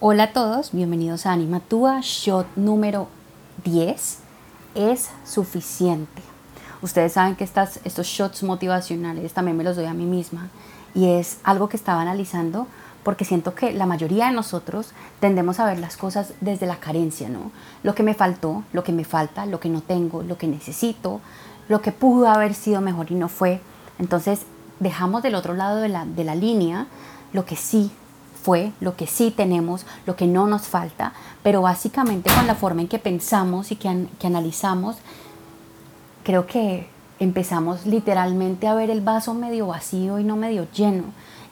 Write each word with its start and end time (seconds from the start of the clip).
Hola 0.00 0.22
a 0.22 0.32
todos, 0.32 0.70
bienvenidos 0.70 1.26
a 1.26 1.32
Animatúa, 1.32 1.98
shot 2.02 2.46
número 2.54 3.08
10. 3.64 4.18
Es 4.76 5.10
suficiente. 5.24 6.22
Ustedes 6.82 7.14
saben 7.14 7.34
que 7.34 7.42
estos 7.42 8.06
shots 8.06 8.44
motivacionales 8.44 9.32
también 9.32 9.56
me 9.56 9.64
los 9.64 9.74
doy 9.74 9.86
a 9.86 9.94
mí 9.94 10.04
misma 10.04 10.50
y 10.94 11.08
es 11.08 11.40
algo 11.42 11.68
que 11.68 11.76
estaba 11.76 12.00
analizando 12.00 12.68
porque 13.02 13.24
siento 13.24 13.56
que 13.56 13.72
la 13.72 13.86
mayoría 13.86 14.26
de 14.26 14.34
nosotros 14.34 14.92
tendemos 15.18 15.58
a 15.58 15.66
ver 15.66 15.80
las 15.80 15.96
cosas 15.96 16.32
desde 16.40 16.66
la 16.66 16.76
carencia, 16.76 17.28
¿no? 17.28 17.50
Lo 17.82 17.96
que 17.96 18.04
me 18.04 18.14
faltó, 18.14 18.62
lo 18.72 18.84
que 18.84 18.92
me 18.92 19.04
falta, 19.04 19.46
lo 19.46 19.58
que 19.58 19.68
no 19.68 19.80
tengo, 19.80 20.22
lo 20.22 20.38
que 20.38 20.46
necesito, 20.46 21.20
lo 21.68 21.82
que 21.82 21.90
pudo 21.90 22.28
haber 22.28 22.54
sido 22.54 22.80
mejor 22.80 23.10
y 23.10 23.16
no 23.16 23.28
fue. 23.28 23.60
Entonces 23.98 24.42
dejamos 24.78 25.24
del 25.24 25.34
otro 25.34 25.54
lado 25.54 25.80
de 25.80 25.88
la, 25.88 26.06
de 26.06 26.22
la 26.22 26.36
línea 26.36 26.86
lo 27.32 27.44
que 27.44 27.56
sí 27.56 27.90
fue, 28.48 28.72
lo 28.80 28.96
que 28.96 29.06
sí 29.06 29.30
tenemos, 29.30 29.84
lo 30.06 30.16
que 30.16 30.26
no 30.26 30.46
nos 30.46 30.62
falta, 30.62 31.12
pero 31.42 31.60
básicamente 31.60 32.32
con 32.34 32.46
la 32.46 32.54
forma 32.54 32.80
en 32.80 32.88
que 32.88 32.98
pensamos 32.98 33.70
y 33.72 33.76
que, 33.76 34.06
analizamos, 34.24 34.96
creo 36.24 36.46
que 36.46 36.88
empezamos 37.20 37.84
literalmente 37.84 38.66
a 38.66 38.72
ver 38.72 38.88
el 38.88 39.02
vaso 39.02 39.34
medio 39.34 39.66
vacío 39.66 40.18
y 40.18 40.24
no 40.24 40.36
medio 40.36 40.66
lleno. 40.72 41.04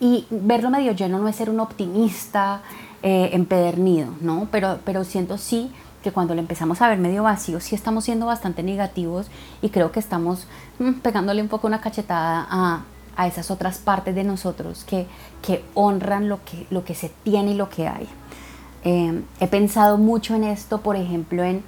Y 0.00 0.26
verlo 0.30 0.68
medio 0.68 0.90
lleno 0.90 1.20
no 1.20 1.28
es 1.28 1.36
ser 1.36 1.48
un 1.48 1.60
optimista 1.60 2.62
eh, 3.04 3.30
empedernido, 3.34 4.08
¿no? 4.20 4.48
Pero, 4.50 4.80
pero 4.84 5.04
siento 5.04 5.38
sí 5.38 5.70
que 6.02 6.10
cuando 6.10 6.34
lo 6.34 6.40
empezamos 6.40 6.82
a 6.82 6.88
ver 6.88 6.98
medio 6.98 7.22
vacío, 7.22 7.60
sí 7.60 7.76
estamos 7.76 8.02
siendo 8.02 8.26
bastante 8.26 8.64
negativos 8.64 9.28
y 9.62 9.68
creo 9.68 9.92
que 9.92 10.00
estamos 10.00 10.48
mm, 10.80 10.94
pegándole 10.94 11.40
un 11.40 11.46
poco 11.48 11.68
una 11.68 11.80
cachetada 11.80 12.48
a, 12.50 12.80
a 13.16 13.26
esas 13.26 13.50
otras 13.50 13.78
partes 13.78 14.14
de 14.14 14.24
nosotros 14.24 14.84
que, 14.84 15.06
que 15.42 15.64
honran 15.74 16.28
lo 16.28 16.44
que, 16.44 16.66
lo 16.70 16.84
que 16.84 16.94
se 16.94 17.10
tiene 17.22 17.52
y 17.52 17.54
lo 17.54 17.68
que 17.68 17.88
hay. 17.88 18.08
Eh, 18.84 19.22
he 19.40 19.46
pensado 19.46 19.98
mucho 19.98 20.34
en 20.34 20.44
esto, 20.44 20.80
por 20.80 20.96
ejemplo, 20.96 21.42
en 21.42 21.62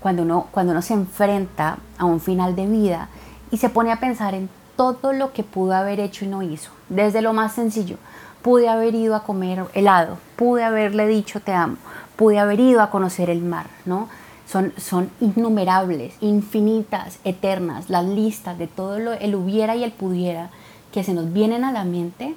cuando 0.00 0.22
uno, 0.22 0.48
cuando 0.50 0.72
uno 0.72 0.82
se 0.82 0.94
enfrenta 0.94 1.78
a 1.98 2.04
un 2.04 2.20
final 2.20 2.56
de 2.56 2.66
vida 2.66 3.08
y 3.50 3.58
se 3.58 3.68
pone 3.68 3.92
a 3.92 4.00
pensar 4.00 4.34
en 4.34 4.48
todo 4.76 5.12
lo 5.12 5.32
que 5.32 5.42
pudo 5.42 5.74
haber 5.74 6.00
hecho 6.00 6.24
y 6.24 6.28
no 6.28 6.42
hizo. 6.42 6.70
Desde 6.88 7.22
lo 7.22 7.32
más 7.32 7.52
sencillo, 7.52 7.96
pude 8.42 8.68
haber 8.68 8.94
ido 8.94 9.14
a 9.14 9.24
comer 9.24 9.64
helado, 9.74 10.18
pude 10.36 10.64
haberle 10.64 11.06
dicho 11.06 11.40
te 11.40 11.52
amo, 11.52 11.76
pude 12.16 12.38
haber 12.38 12.60
ido 12.60 12.80
a 12.80 12.90
conocer 12.90 13.30
el 13.30 13.42
mar, 13.42 13.66
¿no? 13.84 14.08
Son, 14.46 14.72
son 14.78 15.10
innumerables, 15.20 16.14
infinitas, 16.20 17.18
eternas, 17.24 17.90
las 17.90 18.06
listas 18.06 18.56
de 18.56 18.66
todo 18.66 18.98
lo, 18.98 19.12
el 19.12 19.34
hubiera 19.34 19.76
y 19.76 19.84
el 19.84 19.92
pudiera 19.92 20.48
que 20.92 21.04
se 21.04 21.14
nos 21.14 21.32
vienen 21.32 21.64
a 21.64 21.72
la 21.72 21.84
mente 21.84 22.34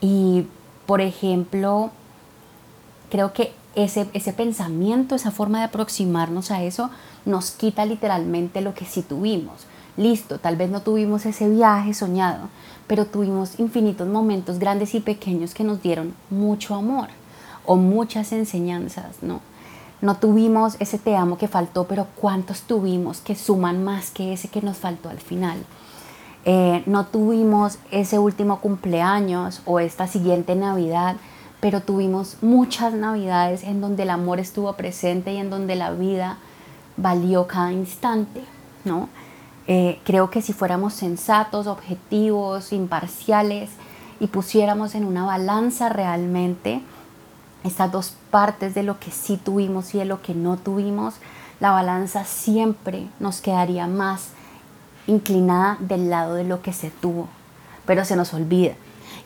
y, 0.00 0.46
por 0.86 1.00
ejemplo, 1.00 1.90
creo 3.10 3.32
que 3.32 3.52
ese, 3.74 4.08
ese 4.14 4.32
pensamiento, 4.32 5.14
esa 5.14 5.30
forma 5.30 5.58
de 5.58 5.64
aproximarnos 5.64 6.50
a 6.50 6.62
eso, 6.62 6.90
nos 7.24 7.50
quita 7.50 7.84
literalmente 7.84 8.60
lo 8.60 8.74
que 8.74 8.84
sí 8.84 9.02
tuvimos. 9.02 9.66
Listo, 9.96 10.38
tal 10.38 10.56
vez 10.56 10.70
no 10.70 10.82
tuvimos 10.82 11.24
ese 11.26 11.48
viaje 11.48 11.94
soñado, 11.94 12.48
pero 12.86 13.06
tuvimos 13.06 13.58
infinitos 13.58 14.06
momentos 14.06 14.58
grandes 14.58 14.94
y 14.94 15.00
pequeños 15.00 15.54
que 15.54 15.64
nos 15.64 15.82
dieron 15.82 16.14
mucho 16.30 16.74
amor 16.74 17.08
o 17.64 17.76
muchas 17.76 18.32
enseñanzas, 18.32 19.22
¿no? 19.22 19.40
No 20.02 20.16
tuvimos 20.16 20.76
ese 20.78 20.98
te 20.98 21.16
amo 21.16 21.38
que 21.38 21.48
faltó, 21.48 21.84
pero 21.84 22.06
¿cuántos 22.16 22.62
tuvimos 22.62 23.20
que 23.20 23.34
suman 23.34 23.82
más 23.82 24.10
que 24.10 24.34
ese 24.34 24.48
que 24.48 24.60
nos 24.60 24.76
faltó 24.76 25.08
al 25.08 25.20
final? 25.20 25.56
Eh, 26.48 26.84
no 26.86 27.06
tuvimos 27.06 27.78
ese 27.90 28.20
último 28.20 28.60
cumpleaños 28.60 29.62
o 29.64 29.80
esta 29.80 30.06
siguiente 30.06 30.54
Navidad, 30.54 31.16
pero 31.58 31.80
tuvimos 31.80 32.36
muchas 32.40 32.94
Navidades 32.94 33.64
en 33.64 33.80
donde 33.80 34.04
el 34.04 34.10
amor 34.10 34.38
estuvo 34.38 34.72
presente 34.74 35.32
y 35.32 35.38
en 35.38 35.50
donde 35.50 35.74
la 35.74 35.90
vida 35.90 36.38
valió 36.96 37.48
cada 37.48 37.72
instante, 37.72 38.44
¿no? 38.84 39.08
Eh, 39.66 39.98
creo 40.04 40.30
que 40.30 40.40
si 40.40 40.52
fuéramos 40.52 40.94
sensatos, 40.94 41.66
objetivos, 41.66 42.72
imparciales 42.72 43.70
y 44.20 44.28
pusiéramos 44.28 44.94
en 44.94 45.04
una 45.04 45.26
balanza 45.26 45.88
realmente 45.88 46.80
estas 47.64 47.90
dos 47.90 48.14
partes 48.30 48.72
de 48.76 48.84
lo 48.84 49.00
que 49.00 49.10
sí 49.10 49.36
tuvimos 49.36 49.96
y 49.96 49.98
de 49.98 50.04
lo 50.04 50.22
que 50.22 50.32
no 50.32 50.58
tuvimos, 50.58 51.14
la 51.58 51.72
balanza 51.72 52.24
siempre 52.24 53.08
nos 53.18 53.40
quedaría 53.40 53.88
más 53.88 54.28
inclinada 55.06 55.76
del 55.80 56.10
lado 56.10 56.34
de 56.34 56.44
lo 56.44 56.62
que 56.62 56.72
se 56.72 56.90
tuvo, 56.90 57.28
pero 57.84 58.04
se 58.04 58.16
nos 58.16 58.34
olvida. 58.34 58.74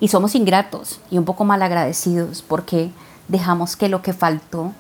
Y 0.00 0.08
somos 0.08 0.34
ingratos 0.34 1.00
y 1.10 1.18
un 1.18 1.24
poco 1.24 1.44
mal 1.44 1.62
agradecidos 1.62 2.42
porque 2.42 2.90
dejamos 3.28 3.76
que 3.76 3.88
lo 3.88 4.02
que 4.02 4.12
faltó, 4.12 4.72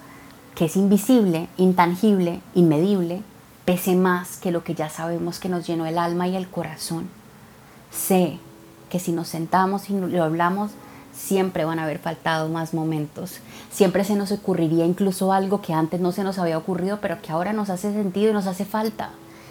que 0.54 0.66
es 0.66 0.76
invisible, 0.76 1.48
intangible, 1.56 2.40
inmedible, 2.54 3.22
pese 3.64 3.96
más 3.96 4.38
que 4.38 4.50
lo 4.50 4.64
que 4.64 4.74
ya 4.74 4.88
sabemos 4.88 5.38
que 5.38 5.48
nos 5.48 5.66
llenó 5.66 5.86
el 5.86 5.98
alma 5.98 6.28
y 6.28 6.36
el 6.36 6.48
corazón. 6.48 7.08
Sé 7.90 8.38
que 8.88 8.98
si 8.98 9.12
nos 9.12 9.28
sentamos 9.28 9.90
y 9.90 9.92
lo 9.94 10.24
hablamos, 10.24 10.72
siempre 11.12 11.64
van 11.64 11.78
a 11.78 11.84
haber 11.84 11.98
faltado 11.98 12.48
más 12.48 12.72
momentos. 12.72 13.40
Siempre 13.70 14.04
se 14.04 14.16
nos 14.16 14.32
ocurriría 14.32 14.86
incluso 14.86 15.32
algo 15.32 15.60
que 15.60 15.74
antes 15.74 16.00
no 16.00 16.12
se 16.12 16.24
nos 16.24 16.38
había 16.38 16.58
ocurrido, 16.58 16.98
pero 17.00 17.20
que 17.20 17.30
ahora 17.30 17.52
nos 17.52 17.70
hace 17.70 17.92
sentido 17.92 18.30
y 18.30 18.34
nos 18.34 18.46
hace 18.46 18.64
falta 18.64 19.10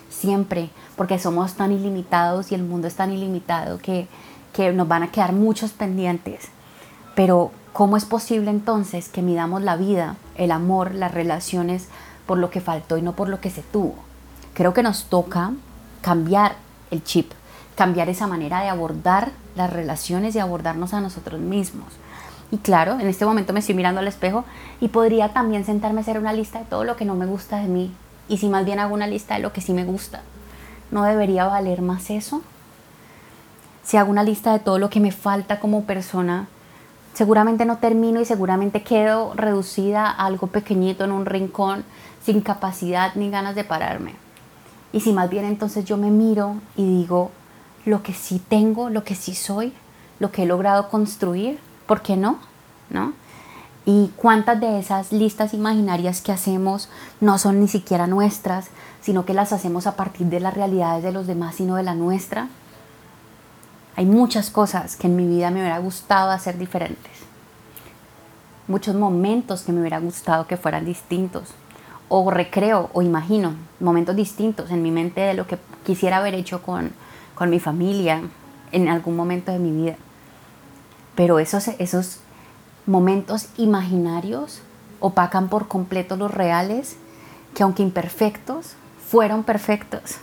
siempre, 0.09 0.69
porque 0.95 1.19
somos 1.19 1.53
tan 1.53 1.71
ilimitados 1.71 2.51
y 2.51 2.55
el 2.55 2.63
mundo 2.63 2.87
es 2.87 2.95
tan 2.95 3.11
ilimitado 3.11 3.77
que, 3.77 4.07
que 4.53 4.71
nos 4.73 4.87
van 4.87 5.03
a 5.03 5.11
quedar 5.11 5.33
muchos 5.33 5.71
pendientes. 5.71 6.49
Pero 7.15 7.51
¿cómo 7.73 7.97
es 7.97 8.05
posible 8.05 8.49
entonces 8.51 9.09
que 9.09 9.21
midamos 9.21 9.61
la 9.61 9.77
vida, 9.77 10.15
el 10.35 10.51
amor, 10.51 10.93
las 10.93 11.13
relaciones 11.13 11.87
por 12.25 12.37
lo 12.37 12.49
que 12.49 12.61
faltó 12.61 12.97
y 12.97 13.01
no 13.01 13.13
por 13.13 13.29
lo 13.29 13.39
que 13.39 13.49
se 13.49 13.61
tuvo? 13.61 13.95
Creo 14.53 14.73
que 14.73 14.83
nos 14.83 15.05
toca 15.05 15.53
cambiar 16.01 16.55
el 16.91 17.03
chip, 17.03 17.31
cambiar 17.75 18.09
esa 18.09 18.27
manera 18.27 18.61
de 18.61 18.69
abordar 18.69 19.31
las 19.55 19.71
relaciones 19.71 20.35
y 20.35 20.39
abordarnos 20.39 20.93
a 20.93 21.01
nosotros 21.01 21.39
mismos. 21.39 21.87
Y 22.51 22.57
claro, 22.57 22.93
en 22.93 23.07
este 23.07 23.25
momento 23.25 23.53
me 23.53 23.59
estoy 23.59 23.75
mirando 23.75 23.99
al 23.99 24.07
espejo 24.07 24.43
y 24.81 24.87
podría 24.87 25.29
también 25.29 25.65
sentarme 25.65 25.99
a 25.99 26.01
hacer 26.01 26.17
una 26.17 26.33
lista 26.33 26.59
de 26.59 26.65
todo 26.65 26.83
lo 26.83 26.95
que 26.95 27.05
no 27.05 27.15
me 27.15 27.27
gusta 27.27 27.57
de 27.57 27.67
mí, 27.67 27.91
y 28.29 28.37
si 28.37 28.47
más 28.47 28.63
bien 28.63 28.79
hago 28.79 28.93
una 28.93 29.07
lista 29.07 29.33
de 29.33 29.41
lo 29.41 29.51
que 29.51 29.59
sí 29.59 29.73
me 29.73 29.83
gusta, 29.83 30.21
¿no 30.91 31.03
debería 31.03 31.45
valer 31.45 31.81
más 31.81 32.09
eso? 32.09 32.41
Si 33.83 33.97
hago 33.97 34.11
una 34.11 34.23
lista 34.23 34.53
de 34.53 34.59
todo 34.59 34.77
lo 34.77 34.89
que 34.89 34.99
me 34.99 35.11
falta 35.11 35.59
como 35.59 35.83
persona, 35.83 36.47
seguramente 37.13 37.65
no 37.65 37.79
termino 37.79 38.21
y 38.21 38.25
seguramente 38.25 38.83
quedo 38.83 39.33
reducida 39.33 40.05
a 40.05 40.25
algo 40.27 40.47
pequeñito 40.47 41.03
en 41.03 41.11
un 41.11 41.25
rincón, 41.25 41.83
sin 42.23 42.41
capacidad 42.41 43.15
ni 43.15 43.31
ganas 43.31 43.55
de 43.55 43.63
pararme. 43.63 44.13
Y 44.93 45.01
si 45.01 45.11
más 45.11 45.29
bien 45.29 45.45
entonces 45.45 45.85
yo 45.85 45.97
me 45.97 46.11
miro 46.11 46.55
y 46.75 46.85
digo 46.85 47.31
lo 47.85 48.03
que 48.03 48.13
sí 48.13 48.39
tengo, 48.47 48.89
lo 48.89 49.03
que 49.03 49.15
sí 49.15 49.33
soy, 49.33 49.73
lo 50.19 50.31
que 50.31 50.43
he 50.43 50.45
logrado 50.45 50.89
construir, 50.89 51.59
¿por 51.87 52.01
qué 52.01 52.15
no? 52.15 52.39
¿No? 52.89 53.13
Y 53.91 54.11
cuántas 54.17 54.61
de 54.61 54.77
esas 54.77 55.11
listas 55.11 55.55
imaginarias 55.55 56.21
que 56.21 56.31
hacemos 56.31 56.89
no 57.21 57.39
son 57.39 57.59
ni 57.59 57.67
siquiera 57.67 58.05
nuestras, 58.05 58.67
sino 59.01 59.25
que 59.25 59.33
las 59.33 59.51
hacemos 59.51 59.87
a 59.87 59.95
partir 59.95 60.27
de 60.27 60.39
las 60.39 60.53
realidades 60.53 61.03
de 61.03 61.11
los 61.11 61.25
demás 61.25 61.59
y 61.59 61.63
no 61.63 61.73
de 61.73 61.81
la 61.81 61.95
nuestra. 61.95 62.49
Hay 63.95 64.05
muchas 64.05 64.51
cosas 64.51 64.95
que 64.95 65.07
en 65.07 65.15
mi 65.15 65.25
vida 65.25 65.49
me 65.49 65.61
hubiera 65.61 65.79
gustado 65.79 66.29
hacer 66.29 66.59
diferentes. 66.59 67.11
Muchos 68.67 68.93
momentos 68.93 69.63
que 69.63 69.71
me 69.71 69.79
hubiera 69.79 69.97
gustado 69.97 70.45
que 70.45 70.55
fueran 70.55 70.85
distintos. 70.85 71.49
O 72.09 72.29
recreo 72.29 72.91
o 72.93 73.01
imagino 73.01 73.55
momentos 73.79 74.15
distintos 74.15 74.69
en 74.69 74.83
mi 74.83 74.91
mente 74.91 75.21
de 75.21 75.33
lo 75.33 75.47
que 75.47 75.57
quisiera 75.83 76.17
haber 76.17 76.35
hecho 76.35 76.61
con, 76.61 76.91
con 77.33 77.49
mi 77.49 77.59
familia 77.59 78.21
en 78.71 78.87
algún 78.87 79.15
momento 79.15 79.51
de 79.51 79.57
mi 79.57 79.71
vida. 79.71 79.95
Pero 81.15 81.39
esos, 81.39 81.69
esos 81.79 82.19
momentos 82.89 83.49
imaginarios 83.57 84.61
opacan 84.99 85.47
por 85.47 85.67
completo 85.67 86.17
los 86.17 86.33
reales 86.33 86.97
que 87.53 87.61
aunque 87.61 87.83
imperfectos, 87.83 88.73
fueron 89.07 89.43
perfectos. 89.43 90.17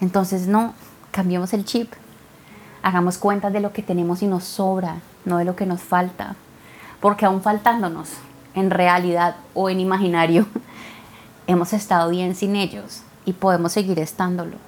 Entonces 0.00 0.46
no, 0.46 0.74
cambiemos 1.10 1.52
el 1.52 1.64
chip, 1.64 1.92
hagamos 2.80 3.18
cuenta 3.18 3.50
de 3.50 3.58
lo 3.58 3.72
que 3.72 3.82
tenemos 3.82 4.22
y 4.22 4.28
nos 4.28 4.44
sobra, 4.44 4.98
no 5.24 5.38
de 5.38 5.44
lo 5.44 5.56
que 5.56 5.66
nos 5.66 5.80
falta, 5.80 6.36
porque 7.00 7.26
aún 7.26 7.42
faltándonos, 7.42 8.10
en 8.54 8.70
realidad 8.70 9.34
o 9.54 9.68
en 9.68 9.80
imaginario, 9.80 10.46
hemos 11.48 11.72
estado 11.72 12.08
bien 12.08 12.36
sin 12.36 12.54
ellos 12.54 13.02
y 13.24 13.32
podemos 13.32 13.72
seguir 13.72 13.98
estándolo. 13.98 14.58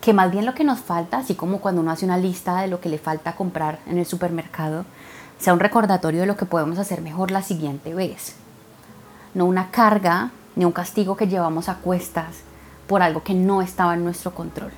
Que 0.00 0.12
más 0.12 0.30
bien 0.30 0.46
lo 0.46 0.54
que 0.54 0.62
nos 0.62 0.78
falta, 0.78 1.18
así 1.18 1.34
como 1.34 1.58
cuando 1.58 1.80
uno 1.80 1.90
hace 1.90 2.04
una 2.04 2.18
lista 2.18 2.60
de 2.60 2.68
lo 2.68 2.80
que 2.80 2.88
le 2.88 2.98
falta 2.98 3.34
comprar 3.34 3.80
en 3.86 3.98
el 3.98 4.06
supermercado, 4.06 4.84
sea 5.38 5.52
un 5.52 5.60
recordatorio 5.60 6.20
de 6.20 6.26
lo 6.26 6.36
que 6.36 6.46
podemos 6.46 6.78
hacer 6.78 7.00
mejor 7.00 7.30
la 7.30 7.42
siguiente 7.42 7.94
vez. 7.94 8.34
No 9.34 9.46
una 9.46 9.70
carga 9.70 10.30
ni 10.56 10.64
un 10.64 10.72
castigo 10.72 11.16
que 11.16 11.28
llevamos 11.28 11.68
a 11.68 11.76
cuestas 11.76 12.38
por 12.88 13.02
algo 13.02 13.22
que 13.22 13.34
no 13.34 13.62
estaba 13.62 13.94
en 13.94 14.04
nuestro 14.04 14.34
control. 14.34 14.72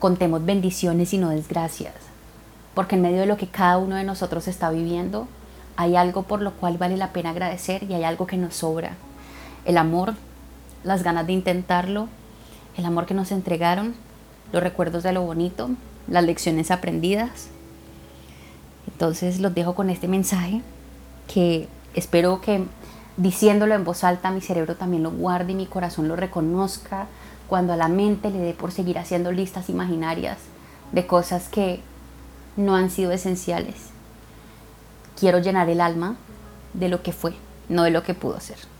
Contemos 0.00 0.44
bendiciones 0.44 1.14
y 1.14 1.18
no 1.18 1.28
desgracias, 1.28 1.94
porque 2.74 2.96
en 2.96 3.02
medio 3.02 3.20
de 3.20 3.26
lo 3.26 3.36
que 3.36 3.46
cada 3.46 3.78
uno 3.78 3.96
de 3.96 4.04
nosotros 4.04 4.48
está 4.48 4.70
viviendo, 4.70 5.28
hay 5.76 5.96
algo 5.96 6.22
por 6.22 6.40
lo 6.40 6.52
cual 6.52 6.78
vale 6.78 6.96
la 6.96 7.12
pena 7.12 7.30
agradecer 7.30 7.84
y 7.84 7.94
hay 7.94 8.04
algo 8.04 8.26
que 8.26 8.36
nos 8.36 8.56
sobra. 8.56 8.92
El 9.64 9.76
amor, 9.76 10.14
las 10.82 11.02
ganas 11.02 11.26
de 11.26 11.32
intentarlo, 11.32 12.08
el 12.76 12.84
amor 12.84 13.06
que 13.06 13.14
nos 13.14 13.30
entregaron, 13.30 13.94
los 14.52 14.62
recuerdos 14.62 15.02
de 15.02 15.12
lo 15.12 15.22
bonito, 15.22 15.70
las 16.08 16.24
lecciones 16.24 16.70
aprendidas. 16.70 17.48
Entonces 18.86 19.40
los 19.40 19.54
dejo 19.54 19.74
con 19.74 19.90
este 19.90 20.08
mensaje 20.08 20.62
que 21.32 21.68
espero 21.94 22.40
que 22.40 22.64
diciéndolo 23.16 23.74
en 23.74 23.84
voz 23.84 24.04
alta 24.04 24.30
mi 24.30 24.40
cerebro 24.40 24.76
también 24.76 25.02
lo 25.02 25.10
guarde 25.10 25.52
y 25.52 25.56
mi 25.56 25.66
corazón 25.66 26.08
lo 26.08 26.16
reconozca 26.16 27.06
cuando 27.48 27.72
a 27.72 27.76
la 27.76 27.88
mente 27.88 28.30
le 28.30 28.38
dé 28.38 28.52
por 28.54 28.72
seguir 28.72 28.98
haciendo 28.98 29.32
listas 29.32 29.68
imaginarias 29.68 30.38
de 30.92 31.06
cosas 31.06 31.48
que 31.48 31.80
no 32.56 32.74
han 32.74 32.90
sido 32.90 33.12
esenciales. 33.12 33.74
Quiero 35.18 35.38
llenar 35.38 35.68
el 35.68 35.80
alma 35.80 36.16
de 36.72 36.88
lo 36.88 37.02
que 37.02 37.12
fue, 37.12 37.34
no 37.68 37.84
de 37.84 37.90
lo 37.90 38.02
que 38.02 38.14
pudo 38.14 38.40
ser. 38.40 38.73